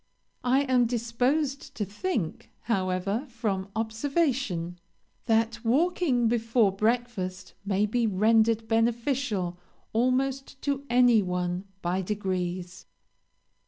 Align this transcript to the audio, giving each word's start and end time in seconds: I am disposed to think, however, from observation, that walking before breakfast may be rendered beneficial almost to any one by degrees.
I 0.43 0.61
am 0.63 0.87
disposed 0.87 1.75
to 1.75 1.85
think, 1.85 2.49
however, 2.61 3.27
from 3.29 3.69
observation, 3.75 4.79
that 5.27 5.63
walking 5.63 6.27
before 6.27 6.71
breakfast 6.71 7.53
may 7.63 7.85
be 7.85 8.07
rendered 8.07 8.67
beneficial 8.67 9.59
almost 9.93 10.59
to 10.63 10.83
any 10.89 11.21
one 11.21 11.65
by 11.83 12.01
degrees. 12.01 12.87